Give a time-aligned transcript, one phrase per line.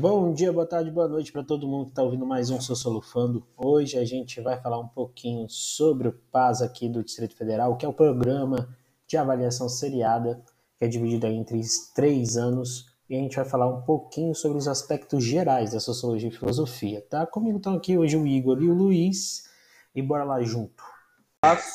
[0.00, 3.46] Bom dia, boa tarde, boa noite para todo mundo que está ouvindo mais um Sossolufando.
[3.54, 7.84] Hoje a gente vai falar um pouquinho sobre o PAS aqui do Distrito Federal, que
[7.84, 8.66] é o programa
[9.06, 10.42] de avaliação seriada,
[10.78, 11.60] que é dividido entre
[11.94, 16.30] três anos, e a gente vai falar um pouquinho sobre os aspectos gerais da sociologia
[16.30, 17.26] e filosofia, tá?
[17.26, 19.50] Comigo estão aqui hoje o Igor e o Luiz,
[19.94, 20.82] e bora lá junto.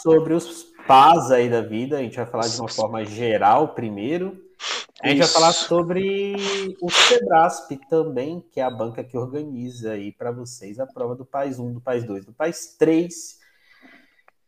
[0.01, 4.44] Sobre os PAS aí da vida, a gente vai falar de uma forma geral primeiro,
[5.01, 5.33] a gente Isso.
[5.33, 6.35] vai falar sobre
[6.81, 11.25] o Sebrasp também, que é a banca que organiza aí para vocês a prova do
[11.25, 13.39] Pais 1, do Pais 2, do Pais 3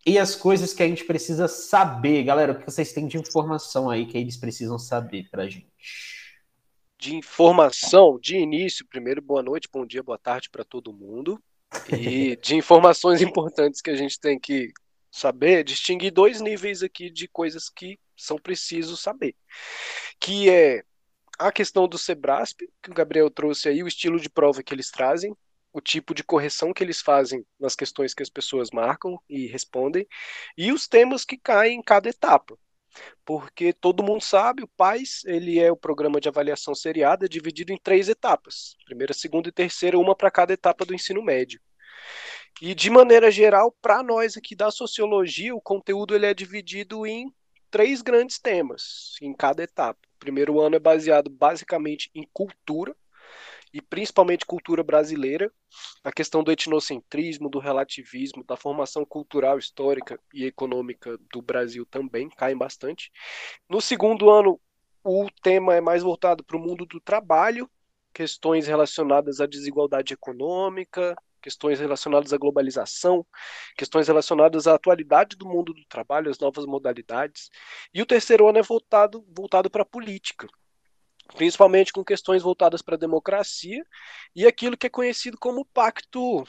[0.06, 2.24] e as coisas que a gente precisa saber.
[2.24, 5.68] Galera, o que vocês têm de informação aí que eles precisam saber para a gente?
[6.98, 11.44] De informação, de início, primeiro, boa noite, bom dia, boa tarde para todo mundo.
[11.92, 14.72] E de informações importantes que a gente tem que
[15.18, 19.36] saber, distinguir dois níveis aqui de coisas que são precisos saber,
[20.20, 20.84] que é
[21.38, 24.90] a questão do Sebrasp, que o Gabriel trouxe aí, o estilo de prova que eles
[24.90, 25.36] trazem,
[25.72, 30.08] o tipo de correção que eles fazem nas questões que as pessoas marcam e respondem,
[30.58, 32.58] e os temas que caem em cada etapa.
[33.24, 37.78] Porque todo mundo sabe, o PAIS, ele é o programa de avaliação seriada dividido em
[37.78, 38.76] três etapas.
[38.86, 41.62] Primeira, segunda e terceira, uma para cada etapa do ensino médio.
[42.60, 47.32] E de maneira geral, para nós aqui da sociologia, o conteúdo ele é dividido em
[47.70, 50.00] três grandes temas em cada etapa.
[50.16, 52.96] O primeiro ano é baseado basicamente em cultura,
[53.72, 55.52] e principalmente cultura brasileira,
[56.04, 62.30] a questão do etnocentrismo, do relativismo, da formação cultural, histórica e econômica do Brasil também
[62.30, 63.12] caem bastante.
[63.70, 64.60] No segundo ano,
[65.04, 67.70] o tema é mais voltado para o mundo do trabalho,
[68.14, 73.26] questões relacionadas à desigualdade econômica, questões relacionadas à globalização,
[73.78, 77.50] questões relacionadas à atualidade do mundo do trabalho, as novas modalidades.
[77.94, 80.48] E o terceiro ano é voltado, voltado para a política,
[81.36, 83.84] principalmente com questões voltadas para a democracia
[84.36, 86.46] e aquilo que é conhecido como pacto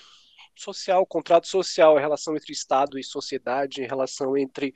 [0.59, 4.75] social, contrato social, a relação entre Estado e sociedade, a relação entre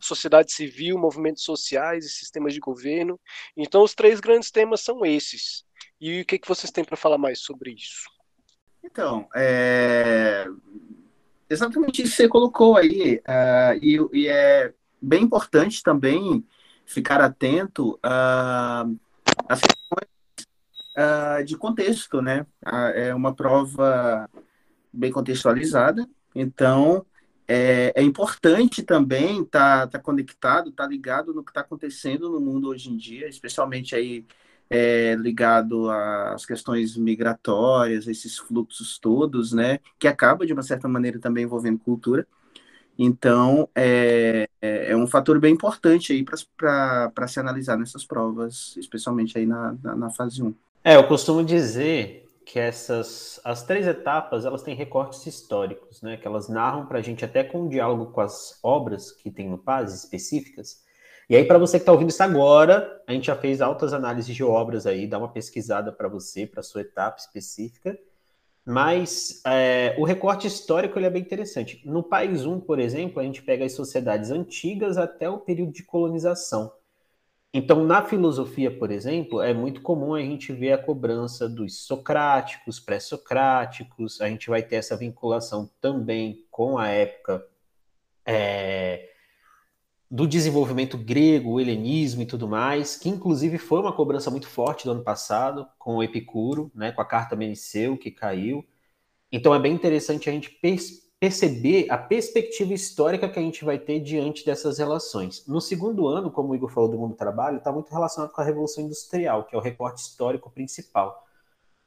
[0.00, 3.20] sociedade civil, movimentos sociais e sistemas de governo.
[3.56, 5.64] Então, os três grandes temas são esses.
[6.00, 8.19] E o que, que vocês têm para falar mais sobre isso?
[8.82, 10.46] Então, é...
[11.48, 16.44] exatamente isso que você colocou aí, uh, e, e, é bem importante também
[16.84, 18.98] ficar atento uh,
[19.48, 20.08] às questões
[20.96, 22.46] uh, de contexto, né?
[22.94, 24.28] é uma prova
[24.92, 27.06] bem contextualizada, então
[27.52, 32.30] é, é importante também estar tá, tá conectado, estar tá ligado no que está acontecendo
[32.30, 34.24] no mundo hoje em dia, especialmente aí
[34.70, 41.18] é, ligado às questões migratórias, esses fluxos todos, né, que acaba de uma certa maneira
[41.18, 42.26] também envolvendo cultura.
[42.96, 46.24] Então, é, é, é um fator bem importante aí
[46.56, 50.54] para se analisar nessas provas, especialmente aí na, na, na, fase 1.
[50.84, 56.26] É, eu costumo dizer que essas, as três etapas, elas têm recortes históricos, né, que
[56.26, 59.56] elas narram para a gente até com um diálogo com as obras que tem no
[59.56, 60.82] PAS específicas,
[61.30, 64.34] e aí, para você que está ouvindo isso agora, a gente já fez altas análises
[64.34, 67.96] de obras aí, dá uma pesquisada para você, para sua etapa específica.
[68.66, 71.80] Mas é, o recorte histórico ele é bem interessante.
[71.84, 75.84] No País 1, por exemplo, a gente pega as sociedades antigas até o período de
[75.84, 76.72] colonização.
[77.54, 82.80] Então, na filosofia, por exemplo, é muito comum a gente ver a cobrança dos socráticos,
[82.80, 87.46] pré-socráticos, a gente vai ter essa vinculação também com a época
[88.26, 89.09] é,
[90.10, 94.84] do desenvolvimento grego, o helenismo e tudo mais, que inclusive foi uma cobrança muito forte
[94.84, 98.64] do ano passado, com o Epicuro, né, com a carta Meniceu, que caiu.
[99.30, 100.50] Então é bem interessante a gente
[101.20, 105.46] perceber a perspectiva histórica que a gente vai ter diante dessas relações.
[105.46, 108.40] No segundo ano, como o Igor falou do mundo do trabalho, está muito relacionado com
[108.40, 111.24] a Revolução Industrial, que é o recorte histórico principal,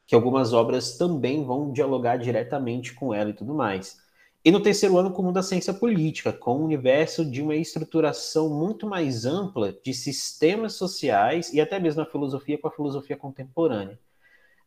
[0.05, 4.01] que algumas obras também vão dialogar diretamente com ela e tudo mais.
[4.45, 8.85] E no terceiro ano, como da ciência política, com o universo de uma estruturação muito
[8.85, 13.97] mais ampla de sistemas sociais e até mesmo a filosofia com a filosofia contemporânea.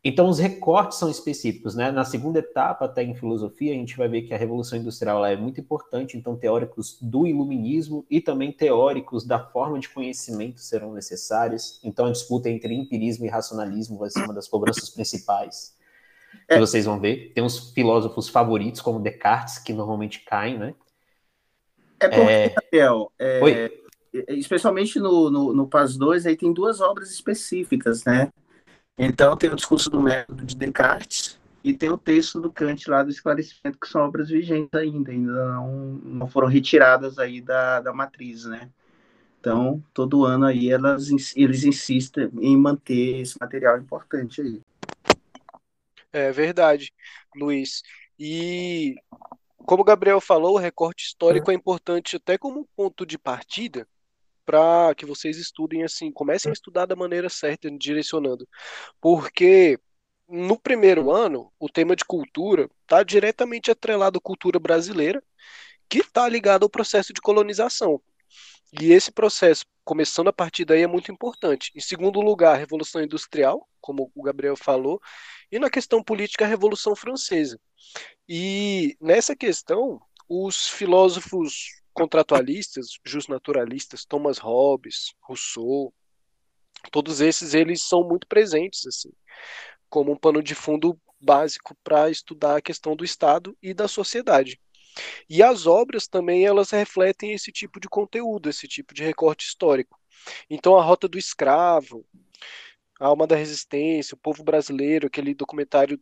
[0.02, 1.90] Então, os recortes são específicos, né?
[1.90, 5.36] Na segunda etapa, até em filosofia, a gente vai ver que a Revolução Industrial é
[5.36, 11.80] muito importante, então, teóricos do iluminismo e também teóricos da forma de conhecimento serão necessários.
[11.84, 15.75] Então, a disputa entre empirismo e racionalismo vai ser uma das cobranças principais
[16.48, 16.58] que é.
[16.58, 17.32] vocês vão ver.
[17.34, 20.74] Tem uns filósofos favoritos, como Descartes, que normalmente caem, né?
[22.00, 22.54] É porque, é...
[22.54, 23.70] Rafael, é,
[24.14, 28.30] é especialmente no, no, no PAS 2, aí tem duas obras específicas, né?
[28.98, 33.02] Então, tem o discurso do método de Descartes e tem o texto do Kant lá
[33.02, 35.72] do esclarecimento, que são obras vigentes ainda, ainda não,
[36.02, 38.70] não foram retiradas aí da, da matriz, né?
[39.40, 44.60] Então, todo ano aí elas, eles insistem em manter esse material importante aí.
[46.16, 46.94] É verdade,
[47.34, 47.82] Luiz.
[48.18, 48.94] E
[49.58, 53.86] como o Gabriel falou, o recorte histórico é importante até como ponto de partida
[54.42, 58.48] para que vocês estudem assim, comecem a estudar da maneira certa, direcionando.
[58.98, 59.78] Porque
[60.26, 65.22] no primeiro ano, o tema de cultura está diretamente atrelado à cultura brasileira,
[65.86, 68.00] que está ligado ao processo de colonização.
[68.80, 71.70] E esse processo, começando a partir daí, é muito importante.
[71.74, 75.00] Em segundo lugar, a Revolução Industrial, como o Gabriel falou,
[75.50, 77.58] e na questão política, a Revolução Francesa.
[78.28, 85.94] E nessa questão, os filósofos contratualistas, justnaturalistas, Thomas Hobbes, Rousseau,
[86.92, 89.10] todos esses eles são muito presentes assim,
[89.88, 94.60] como um pano de fundo básico para estudar a questão do Estado e da sociedade.
[95.28, 99.98] E as obras também elas refletem esse tipo de conteúdo, esse tipo de recorte histórico.
[100.48, 102.04] Então a Rota do Escravo,
[102.98, 106.00] a Alma da Resistência, o Povo Brasileiro, aquele documentário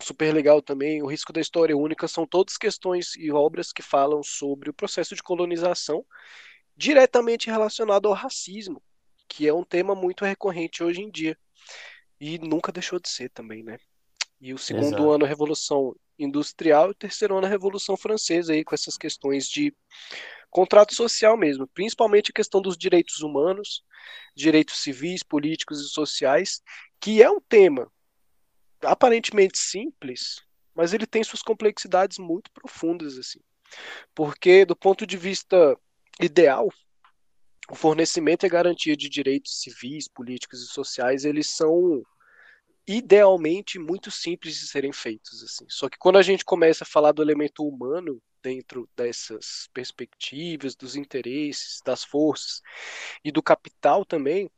[0.00, 4.22] super legal também, O Risco da História Única, são todas questões e obras que falam
[4.22, 6.04] sobre o processo de colonização
[6.76, 8.80] diretamente relacionado ao racismo,
[9.26, 11.36] que é um tema muito recorrente hoje em dia.
[12.20, 13.78] E nunca deixou de ser também, né?
[14.40, 15.10] E o segundo Exato.
[15.10, 19.46] ano, a Revolução Industrial, e o terceiro ano, a Revolução Francesa, aí, com essas questões
[19.48, 19.74] de
[20.50, 23.84] contrato social mesmo, principalmente a questão dos direitos humanos,
[24.34, 26.62] direitos civis, políticos e sociais,
[27.00, 27.90] que é um tema
[28.82, 30.40] aparentemente simples,
[30.74, 33.40] mas ele tem suas complexidades muito profundas assim.
[34.14, 35.76] Porque do ponto de vista
[36.20, 36.68] ideal,
[37.70, 42.02] o fornecimento e garantia de direitos civis, políticos e sociais, eles são
[42.88, 45.66] idealmente muito simples de serem feitos assim.
[45.68, 50.96] Só que quando a gente começa a falar do elemento humano dentro dessas perspectivas, dos
[50.96, 52.62] interesses, das forças
[53.22, 54.50] e do capital também,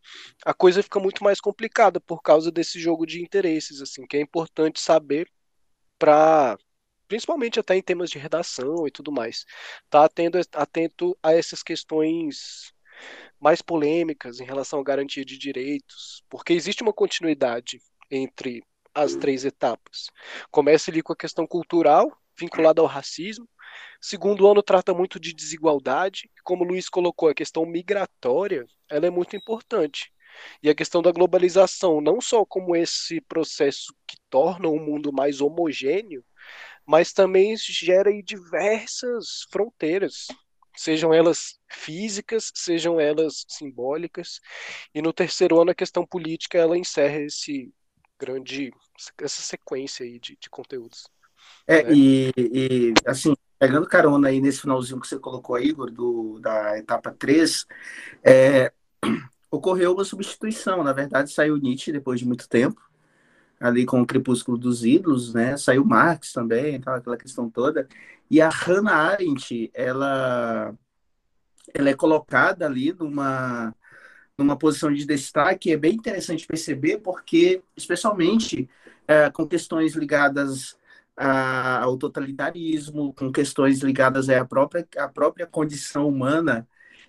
[0.44, 4.20] a coisa fica muito mais complicada por causa desse jogo de interesses, assim, que é
[4.20, 5.28] importante saber
[5.98, 6.56] para
[7.08, 9.44] principalmente até em temas de redação e tudo mais,
[9.90, 12.72] tá atento, atento a essas questões
[13.40, 18.62] mais polêmicas em relação à garantia de direitos, porque existe uma continuidade entre
[18.94, 20.10] as três etapas.
[20.50, 23.48] Começa ali com a questão cultural, vinculada ao racismo,
[24.00, 29.10] Segundo ano trata muito de desigualdade, como o Luiz colocou, a questão migratória, ela é
[29.10, 30.12] muito importante.
[30.62, 35.40] E a questão da globalização, não só como esse processo que torna o mundo mais
[35.40, 36.24] homogêneo,
[36.86, 40.28] mas também gera diversas fronteiras,
[40.76, 44.40] sejam elas físicas, sejam elas simbólicas.
[44.94, 47.70] E no terceiro ano a questão política ela encerra esse
[48.20, 48.72] grande
[49.18, 51.08] essa sequência aí de, de conteúdos.
[51.66, 51.92] É, né?
[51.92, 56.78] e, e assim, pegando carona aí nesse finalzinho que você colocou aí, Igor, do, da
[56.78, 57.66] etapa 3,
[58.22, 58.72] é,
[59.50, 60.84] ocorreu uma substituição.
[60.84, 62.80] Na verdade, saiu Nietzsche depois de muito tempo,
[63.58, 65.56] ali com o Crepúsculo dos Ídolos, né?
[65.56, 67.88] Saiu Marx também, então, aquela questão toda.
[68.30, 70.74] E a Hannah Arendt, ela,
[71.74, 73.74] ela é colocada ali numa,
[74.40, 75.72] numa posição de destaque.
[75.72, 78.68] É bem interessante perceber, porque, especialmente
[79.06, 80.78] é, com questões ligadas
[81.16, 86.66] ao totalitarismo, com questões ligadas à própria, à própria condição humana,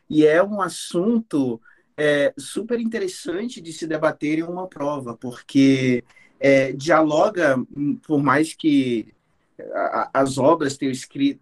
[0.10, 1.62] e é um assunto
[1.96, 6.04] é, super interessante de se debater em uma prova, porque
[6.42, 7.56] é, dialoga,
[8.06, 9.14] por mais que
[10.14, 10.94] as obras tenham,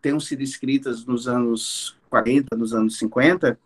[0.01, 3.57] tenham sido escritas nos anos 40, nos anos 50,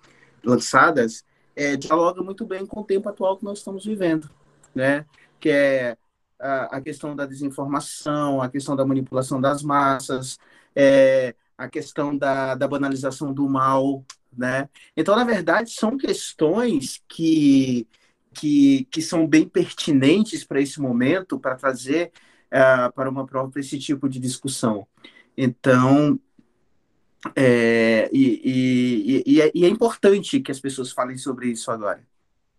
[0.43, 4.29] lançadas, é, dialoga muito bem com o tempo atual que nós estamos vivendo,
[4.73, 5.05] né?
[5.39, 5.97] Que é
[6.39, 10.37] a, a questão da desinformação, a questão da manipulação das massas,
[10.75, 14.03] é, a questão da, da banalização do mal,
[14.35, 14.69] né?
[14.95, 17.87] Então, na verdade, são questões que,
[18.33, 22.11] que, que são bem pertinentes para esse momento, para trazer
[22.47, 24.87] uh, para uma prova esse tipo de discussão.
[25.37, 26.19] Então,
[27.35, 32.05] é, e, e, e, é, e, é, importante que as pessoas falem sobre isso agora.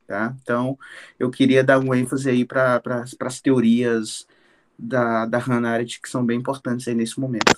[0.06, 0.34] Tá?
[0.42, 0.78] Então,
[1.18, 2.82] eu queria dar um ênfase aí para
[3.20, 4.26] as teorias
[4.78, 7.54] da, da Hannah Arendt, que são bem importantes aí nesse momento.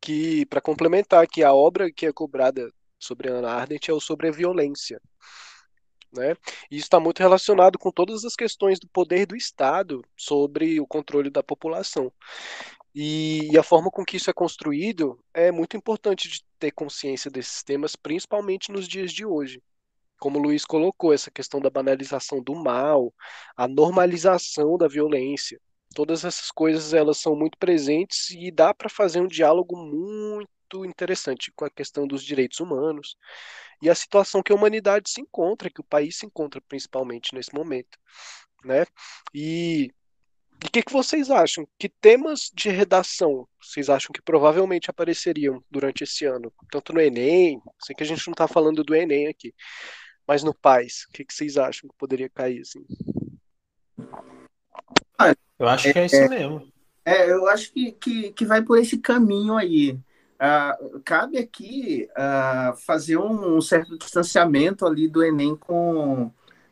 [0.00, 4.00] Que, para complementar aqui, a obra que é cobrada sobre a Hannah Arendt é o
[4.00, 5.00] sobre a violência.
[6.12, 6.34] Né?
[6.70, 10.86] E isso está muito relacionado com todas as questões do poder do Estado sobre o
[10.86, 12.10] controle da população.
[12.94, 17.30] E, e, a forma com que isso é construído é muito importante de ter consciência
[17.30, 19.62] desses temas, principalmente nos dias de hoje
[20.18, 23.14] como o Luiz colocou, essa questão da banalização do mal,
[23.56, 25.60] a normalização da violência.
[25.94, 31.50] Todas essas coisas elas são muito presentes e dá para fazer um diálogo muito interessante
[31.56, 33.16] com a questão dos direitos humanos
[33.80, 37.54] e a situação que a humanidade se encontra, que o país se encontra principalmente nesse
[37.54, 37.98] momento,
[38.64, 38.84] né?
[39.32, 39.90] E
[40.64, 41.66] o que, que vocês acham?
[41.78, 46.52] Que temas de redação vocês acham que provavelmente apareceriam durante esse ano?
[46.70, 49.54] Tanto no Enem, sei que a gente não está falando do Enem aqui,
[50.26, 52.84] mas no PAIS, o que, que vocês acham que poderia cair assim?
[55.58, 56.72] Eu acho que é isso mesmo.
[57.04, 59.98] É, eu acho que, que, que vai por esse caminho aí.
[60.40, 66.30] Uh, cabe aqui uh, fazer um, um, certo distanciamento ali do Enem com,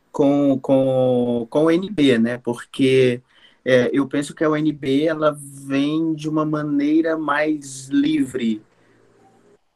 [0.09, 2.37] com, com, com o NB, né?
[2.37, 3.21] Porque
[3.69, 8.63] é, eu penso que a UNB ela vem de uma maneira mais livre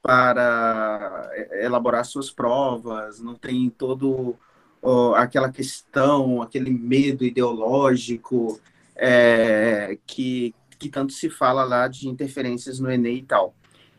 [0.02, 1.30] para
[1.60, 4.38] elaborar suas provas, não tem todo
[4.82, 8.62] ó, aquela questão, aquele medo ideológico
[8.96, 13.54] é, que, que tanto se fala lá de interferências no Enem e tal.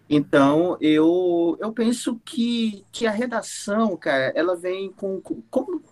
[0.09, 5.83] Então, eu, eu penso que, que a redação, cara, ela vem com, com como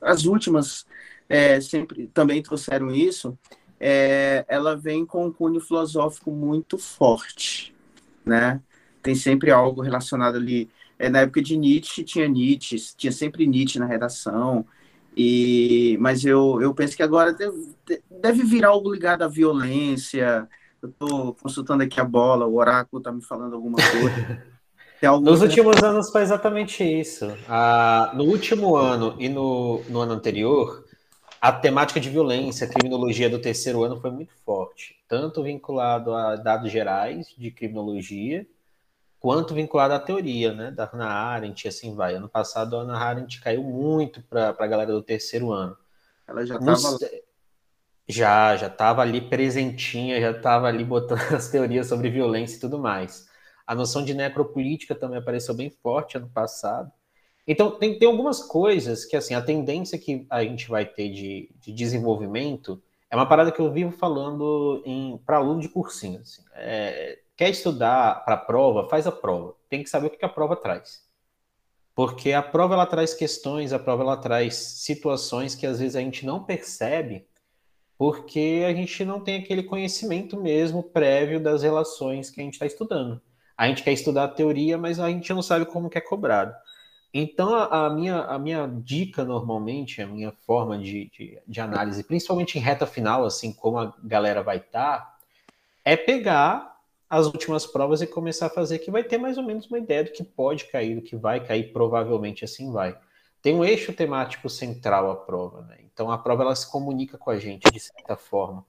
[0.00, 0.86] as últimas
[1.30, 3.38] é, sempre também trouxeram isso,
[3.78, 7.72] é, ela vem com um cunho filosófico muito forte,
[8.26, 8.60] né?
[9.00, 10.68] Tem sempre algo relacionado ali.
[10.98, 14.66] É, na época de Nietzsche tinha Nietzsche, tinha sempre Nietzsche na redação.
[15.16, 17.74] E, mas eu, eu penso que agora deve,
[18.10, 20.48] deve vir algo ligado à violência.
[20.82, 24.50] Eu estou consultando aqui a bola, o oráculo está me falando alguma coisa.
[25.22, 27.34] Nos últimos anos foi exatamente isso.
[27.48, 30.84] Ah, no último ano e no, no ano anterior,
[31.40, 36.70] a temática de violência, criminologia do terceiro ano foi muito forte, tanto vinculado a dados
[36.70, 38.46] gerais de criminologia,
[39.18, 42.14] quanto vinculado à teoria, né, da Hannah Arendt, assim vai.
[42.14, 45.76] Ano passado a Hannah Arendt caiu muito para a galera do terceiro ano.
[46.26, 46.98] Ela já estava...
[48.08, 52.76] Já, já estava ali presentinha, já estava ali botando as teorias sobre violência e tudo
[52.76, 53.28] mais.
[53.64, 56.90] A noção de necropolítica também apareceu bem forte ano passado.
[57.46, 61.50] Então, tem, tem algumas coisas que, assim, a tendência que a gente vai ter de,
[61.60, 62.80] de desenvolvimento
[63.10, 64.82] é uma parada que eu vivo falando
[65.26, 66.20] para aluno de cursinho.
[66.20, 66.42] Assim.
[66.54, 69.54] É, quer estudar para a prova, faz a prova.
[69.68, 71.02] Tem que saber o que a prova traz.
[71.94, 76.00] Porque a prova ela traz questões, a prova ela traz situações que às vezes a
[76.00, 77.26] gente não percebe
[78.00, 82.64] porque a gente não tem aquele conhecimento mesmo prévio das relações que a gente está
[82.64, 83.20] estudando.
[83.54, 86.54] A gente quer estudar a teoria, mas a gente não sabe como que é cobrado.
[87.12, 92.04] Então, a, a, minha, a minha dica, normalmente, a minha forma de, de, de, análise,
[92.04, 95.18] principalmente em reta final, assim como a galera vai estar, tá,
[95.84, 96.76] é pegar
[97.08, 100.04] as últimas provas e começar a fazer, que vai ter mais ou menos uma ideia
[100.04, 102.96] do que pode cair, do que vai cair, provavelmente assim vai.
[103.42, 105.78] Tem um eixo temático central a prova, né?
[105.92, 108.64] Então, a prova ela se comunica com a gente, de certa forma.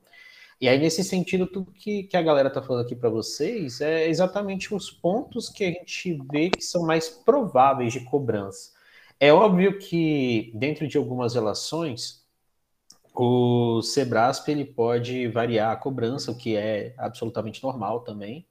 [0.61, 4.07] E aí, nesse sentido, tudo que, que a galera está falando aqui para vocês é
[4.07, 8.71] exatamente os pontos que a gente vê que são mais prováveis de cobrança.
[9.19, 12.23] É óbvio que, dentro de algumas relações,
[13.15, 18.47] o Sebrasp ele pode variar a cobrança, o que é absolutamente normal também.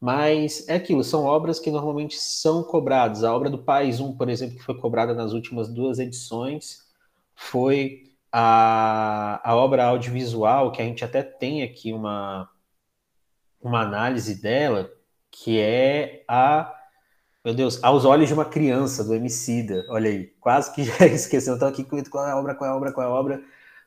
[0.00, 3.24] Mas é aquilo, são obras que normalmente são cobradas.
[3.24, 6.84] A obra do País 1, por exemplo, que foi cobrada nas últimas duas edições,
[7.34, 12.50] foi a, a obra audiovisual, que a gente até tem aqui uma,
[13.62, 14.90] uma análise dela,
[15.30, 16.74] que é a.
[17.44, 19.84] Meu Deus, Aos Olhos de uma Criança, do Emicida.
[19.88, 21.48] Olha aí, quase que já esqueci.
[21.48, 23.40] Eu estou aqui qual é a obra, qual é a obra, qual é a obra.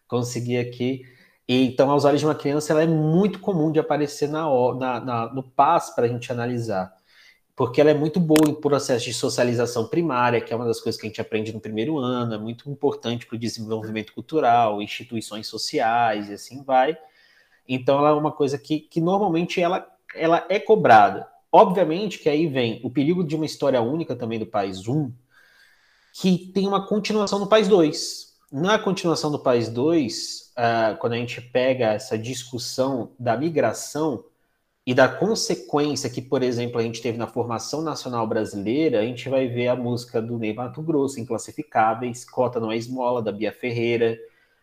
[0.07, 1.01] Consegui aqui.
[1.47, 5.33] Então, Aos Olhos de uma Criança ela é muito comum de aparecer na, na, na
[5.33, 6.93] no PAS para a gente analisar
[7.57, 11.01] porque ela é muito boa em processo de socialização primária, que é uma das coisas
[11.01, 15.47] que a gente aprende no primeiro ano, é muito importante para o desenvolvimento cultural, instituições
[15.47, 16.95] sociais e assim vai.
[17.67, 21.27] Então ela é uma coisa que, que normalmente ela, ela é cobrada.
[21.51, 25.11] Obviamente que aí vem o perigo de uma história única também do País 1,
[26.13, 28.37] que tem uma continuação no País 2.
[28.51, 34.23] Na continuação do País 2, uh, ah, quando a gente pega essa discussão da migração,
[34.87, 39.27] e da consequência que, por exemplo, a gente teve na formação nacional brasileira, a gente
[39.27, 43.51] vai ver a música do Ney Mato Grosso, Inclassificáveis, Cota Não é Esmola, da Bia
[43.51, 44.17] Ferreira,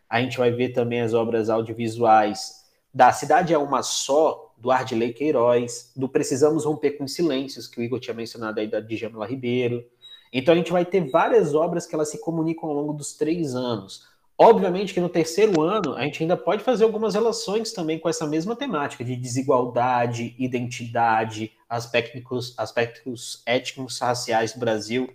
[0.09, 5.13] a gente vai ver também as obras audiovisuais da Cidade é Uma Só, do Ardilei
[5.13, 9.85] Queiroz, do Precisamos Romper com Silêncios, que o Igor tinha mencionado aí da Djamila Ribeiro.
[10.33, 13.55] Então a gente vai ter várias obras que elas se comunicam ao longo dos três
[13.55, 14.09] anos.
[14.37, 18.27] Obviamente que no terceiro ano a gente ainda pode fazer algumas relações também com essa
[18.27, 25.09] mesma temática de desigualdade, identidade, aspectos, aspectos étnicos raciais do Brasil,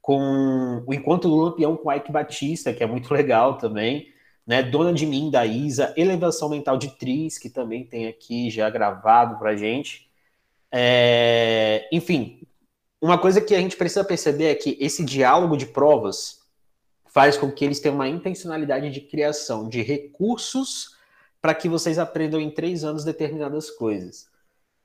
[0.00, 4.08] com o Encontro do Lampião com Ike Batista, que é muito legal também,
[4.46, 4.62] né?
[4.62, 9.38] Dona de Mim, da Isa, Elevação Mental de Tris, que também tem aqui já gravado
[9.38, 10.08] pra gente.
[10.72, 11.88] É...
[11.92, 12.40] Enfim,
[13.00, 16.41] uma coisa que a gente precisa perceber é que esse diálogo de provas
[17.12, 20.96] faz com que eles tenham uma intencionalidade de criação de recursos
[21.40, 24.30] para que vocês aprendam em três anos determinadas coisas.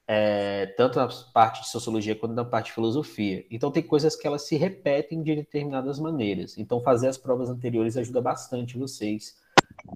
[0.10, 3.46] É, tanto na parte de sociologia quanto na parte de filosofia.
[3.52, 6.58] Então, tem coisas que elas se repetem de determinadas maneiras.
[6.58, 9.38] Então, fazer as provas anteriores ajuda bastante vocês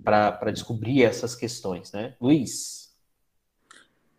[0.04, 2.16] para descobrir essas questões, né?
[2.20, 2.94] Luiz?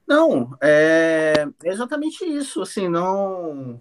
[0.07, 2.63] Não, é exatamente isso.
[2.63, 3.81] Assim, não.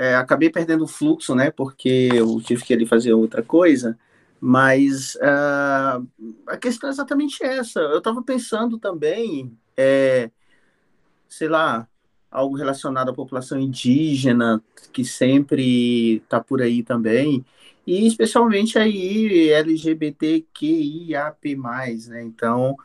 [0.00, 1.50] É, acabei perdendo o fluxo, né?
[1.50, 3.98] Porque eu tive que ali fazer outra coisa.
[4.40, 6.06] Mas uh,
[6.46, 7.80] a questão é exatamente essa.
[7.80, 10.30] Eu estava pensando também, é,
[11.28, 11.88] sei lá,
[12.30, 14.62] algo relacionado à população indígena,
[14.92, 17.44] que sempre está por aí também,
[17.84, 21.56] e especialmente aí LGBTQIAP+,
[22.08, 22.22] né?
[22.22, 22.76] Então,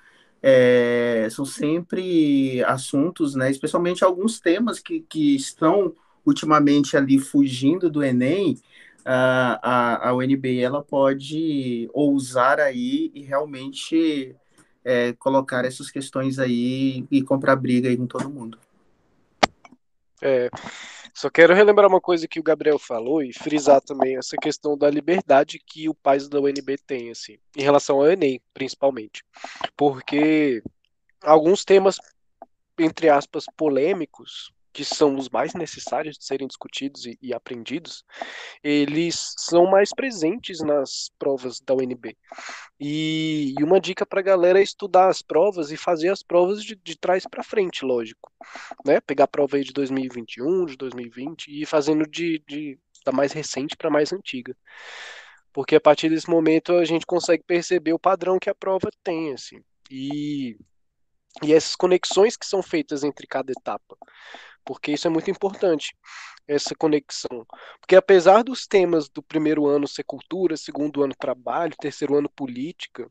[0.42, 3.52] é, são sempre assuntos, né?
[3.52, 5.94] Especialmente alguns temas que, que estão
[6.26, 8.58] ultimamente ali fugindo do Enem,
[9.06, 14.36] a, a, a UNB ela pode ousar aí e realmente
[14.84, 18.58] é, colocar essas questões aí e comprar briga aí com todo mundo.
[20.22, 20.50] É,
[21.14, 24.90] só quero relembrar uma coisa que o Gabriel falou e frisar também essa questão da
[24.90, 29.24] liberdade que o pais da UNB tem, assim, em relação ao Enem, principalmente.
[29.76, 30.64] Porque
[31.22, 31.98] alguns temas,
[32.80, 38.04] entre aspas, polêmicos, que são os mais necessários de serem discutidos e, e, aprendidos,
[38.64, 42.18] eles são mais presentes nas provas da UNB.
[42.80, 46.64] E, e uma dica para a galera é estudar as provas e fazer as provas
[46.64, 48.32] de, de trás para frente, lógico.
[48.84, 49.00] Né?
[49.00, 53.32] Pegar a prova aí de 2021, de 2020 e ir fazendo de, de da mais
[53.32, 54.58] recente para mais antiga.
[55.52, 59.34] Porque a partir desse momento a gente consegue perceber o padrão que a prova tem,
[59.34, 59.62] assim.
[59.92, 60.58] E,
[61.44, 63.96] e essas conexões que são feitas entre cada etapa
[64.66, 65.96] porque isso é muito importante,
[66.48, 67.46] essa conexão.
[67.80, 73.08] Porque apesar dos temas do primeiro ano ser cultura, segundo ano trabalho, terceiro ano política,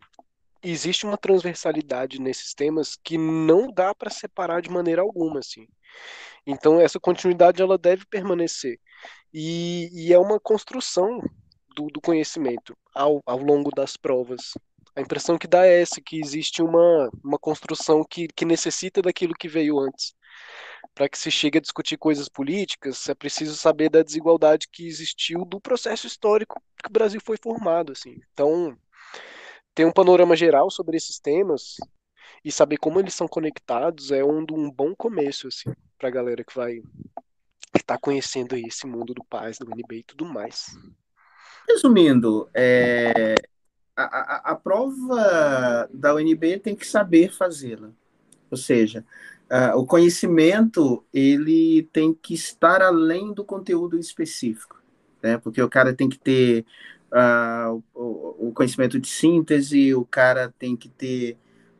[0.62, 5.66] existe uma transversalidade nesses temas que não dá para separar de maneira alguma, assim.
[6.46, 8.78] Então essa continuidade ela deve permanecer
[9.32, 11.20] e, e é uma construção
[11.74, 14.52] do, do conhecimento ao, ao longo das provas.
[14.94, 19.34] A impressão que dá é essa, que existe uma, uma construção que, que necessita daquilo
[19.34, 20.14] que veio antes
[20.94, 25.44] para que se chegue a discutir coisas políticas, é preciso saber da desigualdade que existiu
[25.44, 28.20] do processo histórico que o Brasil foi formado, assim.
[28.32, 28.76] Então,
[29.74, 31.76] ter um panorama geral sobre esses temas
[32.44, 36.44] e saber como eles são conectados é um, um bom começo, assim, para a galera
[36.44, 36.82] que vai
[37.74, 40.76] estar tá conhecendo aí esse mundo do paz, do NB e tudo mais.
[41.68, 43.34] Resumindo, é,
[43.96, 47.90] a, a, a prova da UNB tem que saber fazê-la.
[48.50, 49.04] Ou seja,
[49.52, 54.82] Uh, o conhecimento ele tem que estar além do conteúdo específico,
[55.22, 55.36] né?
[55.36, 56.64] Porque o cara tem que ter
[57.12, 61.36] uh, o, o, conhecimento de síntese, o cara tem que ter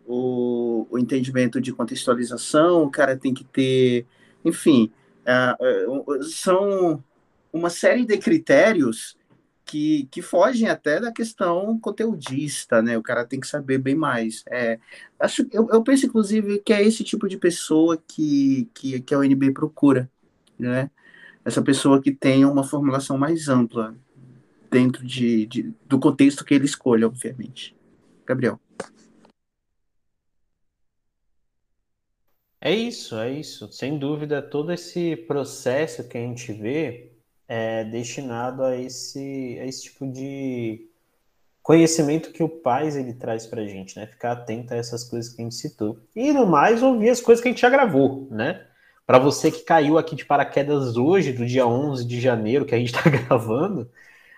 [0.06, 4.04] o, o, entendimento de contextualização, o cara tem que ter,
[4.44, 7.02] enfim, uh, são
[7.50, 9.16] uma série de critérios
[9.64, 12.96] que, que fogem até da questão conteudista, né?
[12.98, 14.42] O cara tem que saber bem mais.
[14.48, 14.78] É,
[15.18, 19.18] acho, eu, eu penso, inclusive, que é esse tipo de pessoa que, que, que a
[19.18, 20.10] UNB procura,
[20.58, 20.90] né?
[21.44, 23.96] Essa pessoa que tem uma formulação mais ampla
[24.70, 27.76] dentro de, de do contexto que ele escolhe, obviamente.
[28.26, 28.60] Gabriel.
[32.60, 33.70] É isso, é isso.
[33.72, 37.11] Sem dúvida, todo esse processo que a gente vê
[37.54, 40.88] é destinado a esse, a esse tipo de
[41.62, 44.06] conhecimento que o Paz ele traz para a gente, né?
[44.06, 45.98] Ficar atento a essas coisas que a gente citou.
[46.16, 48.66] E no mais, ouvir as coisas que a gente já gravou, né?
[49.06, 52.78] Para você que caiu aqui de paraquedas hoje, do dia 11 de janeiro, que a
[52.78, 53.90] gente está gravando,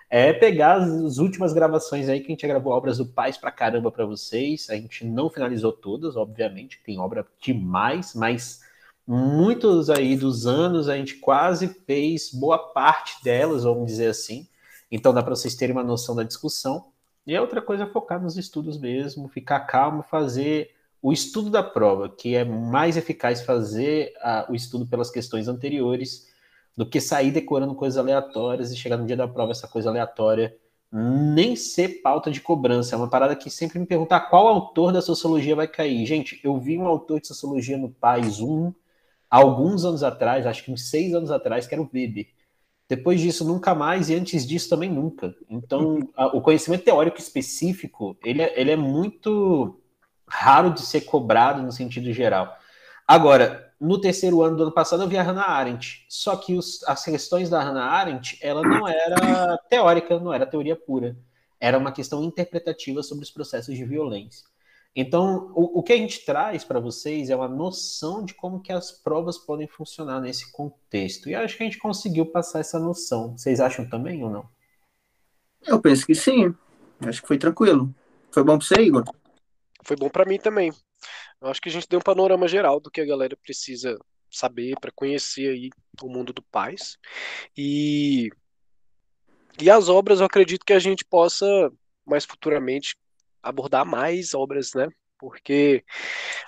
[0.09, 3.89] é pegar as últimas gravações aí que a gente gravou obras do Paz para caramba
[3.93, 4.69] para vocês.
[4.69, 8.64] A gente não finalizou todas, obviamente, tem obra demais, mas
[9.07, 14.47] muitos aí dos anos a gente quase fez boa parte delas, vamos dizer assim.
[14.91, 16.87] Então dá para vocês terem uma noção da discussão.
[17.25, 21.63] E a outra coisa é focar nos estudos mesmo, ficar calmo, fazer o estudo da
[21.63, 26.27] prova, que é mais eficaz fazer a, o estudo pelas questões anteriores
[26.75, 30.55] do que sair decorando coisas aleatórias e chegar no dia da prova essa coisa aleatória
[30.91, 32.95] nem ser pauta de cobrança.
[32.95, 36.05] É uma parada que sempre me pergunta qual autor da sociologia vai cair.
[36.05, 38.73] Gente, eu vi um autor de sociologia no Pais 1,
[39.29, 42.27] alguns anos atrás, acho que uns seis anos atrás, que era o Weber.
[42.87, 45.35] Depois disso, nunca mais, e antes disso também nunca.
[45.49, 49.81] Então, a, o conhecimento teórico específico, ele é, ele é muito
[50.27, 52.55] raro de ser cobrado no sentido geral.
[53.07, 56.05] Agora, no terceiro ano do ano passado, eu vi a Hannah Arendt.
[56.09, 60.75] Só que os, as questões da Hannah Arendt, ela não era teórica, não era teoria
[60.75, 61.15] pura.
[61.59, 64.45] Era uma questão interpretativa sobre os processos de violência.
[64.95, 68.71] Então, o, o que a gente traz para vocês é uma noção de como que
[68.71, 71.29] as provas podem funcionar nesse contexto.
[71.29, 73.37] E acho que a gente conseguiu passar essa noção.
[73.37, 74.49] Vocês acham também ou não?
[75.61, 76.55] Eu penso que sim.
[77.01, 77.93] Acho que foi tranquilo.
[78.31, 79.03] Foi bom para você, Igor?
[79.83, 80.71] Foi bom para mim também.
[81.41, 83.99] Eu acho que a gente deu um panorama geral do que a galera precisa
[84.31, 85.69] saber para conhecer aí
[86.01, 86.97] o mundo do Paz.
[87.57, 88.29] E
[89.61, 91.45] e as obras eu acredito que a gente possa
[92.05, 92.95] mais futuramente
[93.45, 94.87] abordar mais obras, né?
[95.17, 95.83] Porque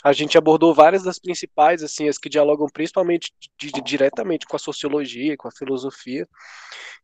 [0.03, 4.55] a gente abordou várias das principais, assim, as que dialogam principalmente de, de, diretamente com
[4.55, 6.27] a sociologia, com a filosofia.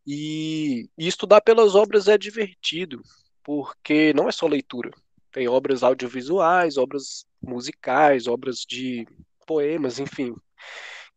[0.05, 3.01] E, e estudar pelas obras é divertido,
[3.43, 4.91] porque não é só leitura.
[5.31, 9.07] Tem obras audiovisuais, obras musicais, obras de
[9.47, 10.35] poemas, enfim,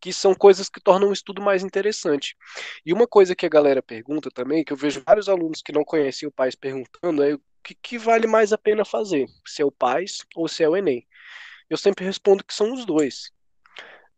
[0.00, 2.36] que são coisas que tornam o estudo mais interessante.
[2.84, 5.84] E uma coisa que a galera pergunta também, que eu vejo vários alunos que não
[5.84, 7.36] conhecem o Paz perguntando, é
[7.66, 9.26] que, que vale mais a pena fazer?
[9.44, 11.04] Se é o PAIS ou se é o Enem?
[11.68, 13.32] Eu sempre respondo que são os dois.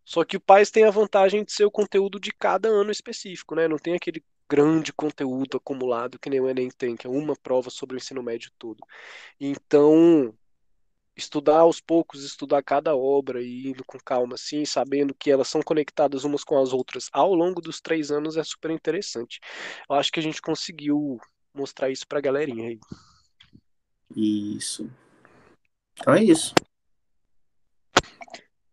[0.04, 3.54] Só que o PAIS tem a vantagem de ser o conteúdo de cada ano específico,
[3.54, 3.66] né?
[3.66, 7.70] Não tem aquele grande conteúdo acumulado que nem o Enem tem, que é uma prova
[7.70, 8.80] sobre o ensino médio todo.
[9.40, 10.34] Então,
[11.16, 15.62] estudar aos poucos, estudar cada obra e indo com calma, assim, sabendo que elas são
[15.62, 19.40] conectadas umas com as outras ao longo dos três anos é super interessante.
[19.88, 21.18] Eu acho que a gente conseguiu
[21.54, 22.78] mostrar isso pra galerinha aí.
[24.14, 24.90] Isso.
[26.00, 26.54] Então é isso.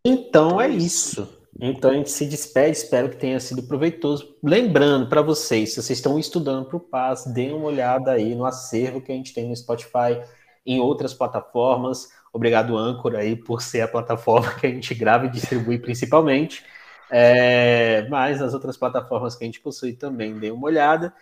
[0.04, 1.36] Então é isso.
[1.58, 4.36] Então a gente se despede, espero que tenha sido proveitoso.
[4.42, 8.44] Lembrando para vocês, se vocês estão estudando para o PAS, deem uma olhada aí no
[8.44, 10.22] acervo que a gente tem no Spotify,
[10.66, 12.10] em outras plataformas.
[12.32, 16.62] Obrigado, Anchor, aí, por ser a plataforma que a gente grava e distribui principalmente.
[17.10, 21.14] É, mas nas outras plataformas que a gente possui também, deem uma olhada.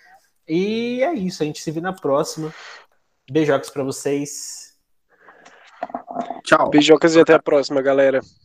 [0.49, 2.53] E é isso, a gente se vê na próxima.
[3.31, 4.75] Beijocas para vocês.
[6.45, 6.71] Tchau.
[6.71, 8.21] Beijocas e até a próxima, galera.